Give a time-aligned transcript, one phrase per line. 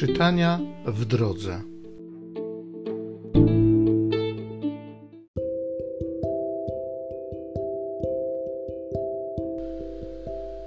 [0.00, 1.60] Czytania w drodze.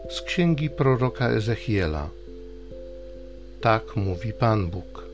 [0.09, 2.09] Z księgi proroka Ezechiela.
[3.61, 5.05] Tak mówi Pan Bóg.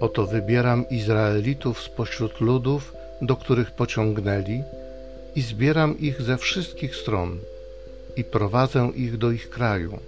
[0.00, 2.92] Oto wybieram Izraelitów spośród ludów,
[3.22, 4.62] do których pociągnęli,
[5.36, 7.38] i zbieram ich ze wszystkich stron,
[8.16, 9.98] i prowadzę ich do ich kraju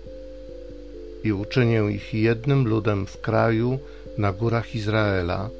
[1.24, 3.78] i uczynię ich jednym ludem w kraju
[4.18, 5.50] na górach Izraela,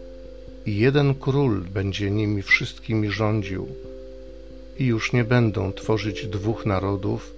[0.67, 3.69] i jeden król będzie nimi wszystkimi rządził,
[4.79, 7.35] i już nie będą tworzyć dwóch narodów,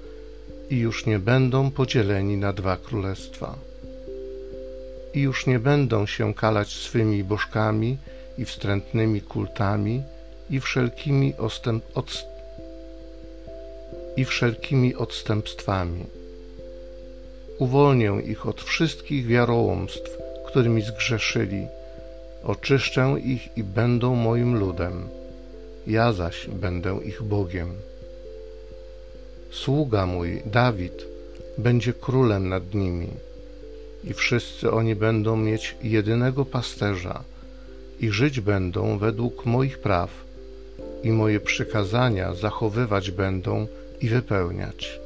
[0.71, 3.59] i już nie będą podzieleni na dwa królestwa.
[5.15, 7.99] I już nie będą się kalać swymi bożkami
[8.39, 10.03] i wstrętnymi kultami
[10.51, 12.25] i wszelkimi, odst-
[14.17, 16.22] i wszelkimi odstępstwami
[17.63, 20.11] uwolnię ich od wszystkich wiarołomstw,
[20.47, 21.67] którymi zgrzeszyli.
[22.45, 25.09] Oczyszczę ich i będą moim ludem.
[25.87, 27.71] Ja zaś będę ich Bogiem.
[29.51, 31.07] Sługa mój, Dawid,
[31.59, 33.11] będzie królem nad nimi
[34.05, 37.25] i wszyscy oni będą mieć jedynego pasterza
[38.01, 40.11] i żyć będą według moich praw
[41.03, 43.67] i moje przykazania zachowywać będą
[44.01, 45.02] i wypełniać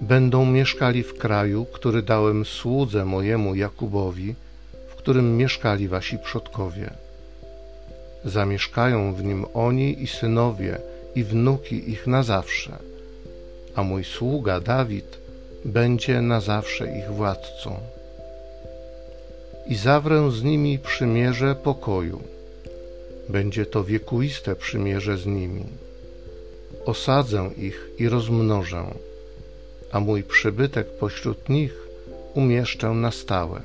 [0.00, 4.34] będą mieszkali w kraju, który dałem słudze mojemu Jakubowi,
[4.88, 6.90] w którym mieszkali wasi przodkowie.
[8.24, 10.78] Zamieszkają w nim oni i synowie
[11.14, 12.78] i wnuki ich na zawsze,
[13.74, 15.18] a mój sługa Dawid
[15.64, 17.76] będzie na zawsze ich władcą.
[19.66, 22.20] I zawrę z nimi przymierze pokoju.
[23.28, 25.64] Będzie to wiekuiste przymierze z nimi.
[26.84, 28.84] Osadzę ich i rozmnożę
[29.92, 31.72] a mój przybytek pośród nich
[32.34, 33.60] umieszczę na stałe.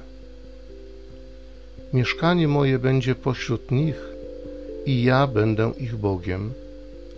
[1.93, 3.95] Mieszkanie moje będzie pośród nich
[4.85, 6.53] i ja będę ich Bogiem,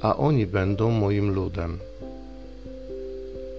[0.01, 1.79] a oni będą moim ludem.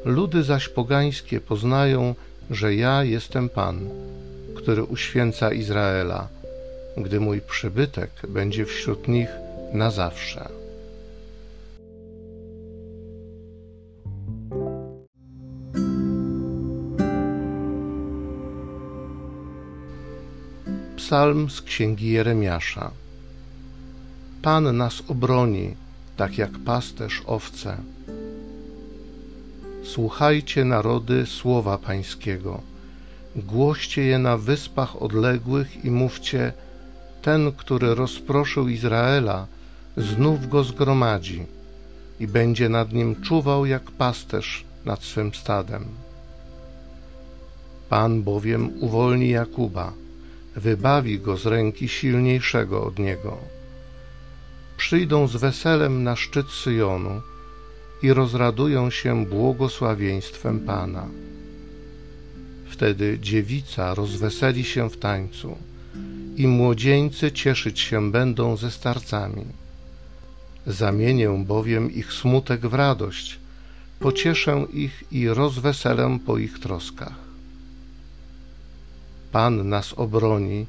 [0.05, 2.15] Ludy zaś pogańskie poznają,
[2.51, 3.89] że ja jestem Pan,
[4.57, 6.29] który uświęca Izraela,
[6.97, 9.29] gdy mój przybytek będzie wśród nich
[9.73, 10.58] na zawsze.
[21.09, 22.91] Psalm z księgi Jeremiasza.
[24.43, 25.75] Pan nas obroni,
[26.17, 27.77] tak jak pasterz owce.
[29.85, 32.61] Słuchajcie narody słowa Pańskiego.
[33.37, 36.53] Głoście je na wyspach odległych i mówcie:
[37.23, 39.47] Ten, który rozproszył Izraela,
[39.97, 41.47] znów go zgromadzi
[42.21, 45.85] i będzie nad nim czuwał jak pasterz nad swym stadem.
[47.89, 49.93] Pan bowiem uwolni Jakuba
[50.59, 53.39] wybawi go z ręki silniejszego od niego.
[54.77, 57.23] Przyjdą z weselem na szczyt Syjonu
[58.03, 61.07] i rozradują się błogosławieństwem Pana.
[62.69, 65.57] Wtedy dziewica rozweseli się w tańcu
[66.37, 69.45] i młodzieńcy cieszyć się będą ze starcami.
[70.67, 73.39] Zamienię bowiem ich smutek w radość,
[74.01, 77.28] pocieszę ich i rozweselę po ich troskach.
[79.33, 80.67] Pan nas obroni,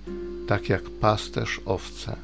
[0.47, 2.15] tak jak pasterz owce.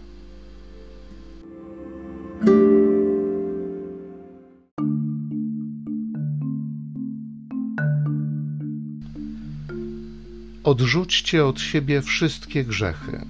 [10.63, 13.25] Odrzućcie od siebie wszystkie grzechy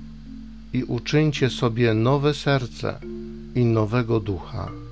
[0.73, 2.99] i uczyńcie sobie nowe serce
[3.55, 4.84] i nowego ducha.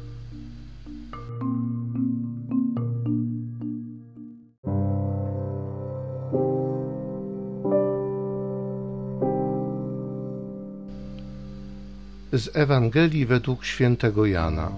[12.34, 14.72] Z Ewangelii według świętego Jana.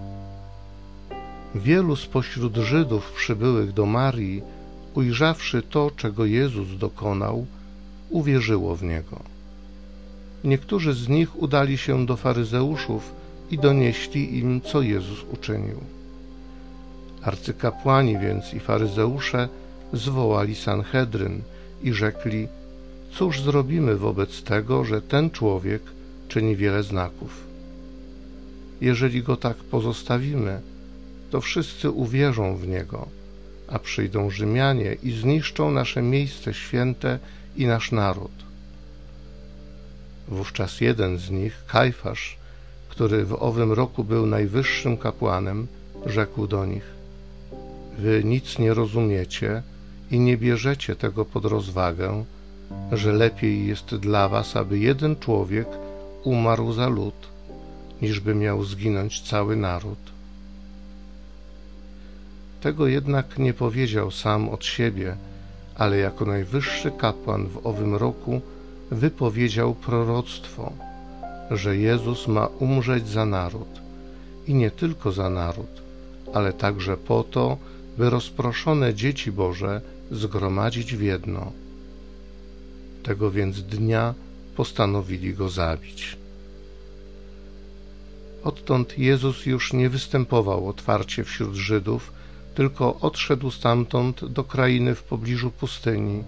[1.55, 4.41] Wielu spośród Żydów przybyłych do Marii,
[4.93, 7.45] ujrzawszy to, czego Jezus dokonał,
[8.09, 9.19] uwierzyło w Niego.
[10.43, 13.11] Niektórzy z nich udali się do faryzeuszów
[13.51, 15.79] i donieśli im, co Jezus uczynił.
[17.21, 19.49] Arcykapłani więc i faryzeusze
[19.93, 21.41] zwołali Sanhedryn
[21.83, 22.47] i rzekli:
[23.11, 25.94] Cóż zrobimy wobec tego, że ten człowiek
[26.35, 27.43] czyni wiele znaków?
[28.81, 30.61] Jeżeli go tak pozostawimy,
[31.31, 33.07] to wszyscy uwierzą w niego,
[33.67, 37.19] a przyjdą Rzymianie i zniszczą nasze miejsce święte
[37.57, 38.31] i nasz naród.
[40.27, 42.37] Wówczas jeden z nich, Kajfasz,
[42.89, 45.67] który w owym roku był najwyższym kapłanem,
[46.05, 46.85] rzekł do nich:
[47.97, 49.63] Wy nic nie rozumiecie
[50.11, 52.25] i nie bierzecie tego pod rozwagę,
[52.91, 55.67] że lepiej jest dla was, aby jeden człowiek
[56.25, 57.27] umarł za lud,
[58.01, 59.97] niżby miał zginąć cały naród.
[62.61, 65.15] Tego jednak nie powiedział sam od siebie,
[65.75, 68.41] ale jako najwyższy kapłan w owym roku
[68.91, 70.71] wypowiedział proroctwo,
[71.51, 73.81] że Jezus ma umrzeć za naród
[74.47, 75.81] i nie tylko za naród,
[76.33, 77.57] ale także po to,
[77.97, 79.81] by rozproszone dzieci Boże
[80.11, 81.51] zgromadzić w jedno.
[83.03, 84.13] Tego więc dnia
[84.55, 86.17] postanowili go zabić.
[88.43, 92.13] Odtąd Jezus już nie występował otwarcie wśród Żydów,
[92.55, 96.23] tylko odszedł stamtąd do krainy w pobliżu pustyni,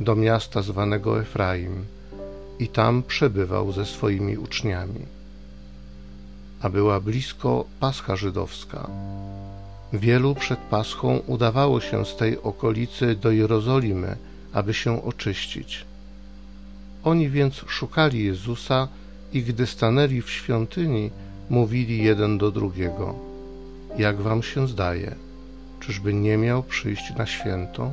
[0.00, 1.84] do miasta zwanego Efraim
[2.58, 5.00] i tam przebywał ze swoimi uczniami.
[6.60, 8.90] A była blisko Pascha Żydowska.
[9.92, 14.16] Wielu przed Paschą udawało się z tej okolicy do Jerozolimy,
[14.52, 15.84] aby się oczyścić.
[17.04, 18.88] Oni więc szukali Jezusa
[19.32, 21.10] i gdy stanęli w świątyni,
[21.50, 23.14] mówili jeden do drugiego:
[23.98, 25.14] Jak wam się zdaje,
[25.80, 27.92] czyżby nie miał przyjść na święto?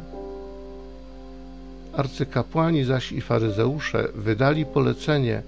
[1.94, 5.42] Arcykapłani zaś i faryzeusze wydali polecenie,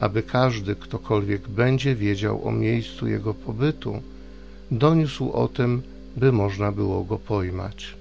[0.00, 4.02] aby każdy, ktokolwiek będzie wiedział o miejscu jego pobytu,
[4.70, 5.82] doniósł o tym,
[6.16, 7.99] by można było go pojmać.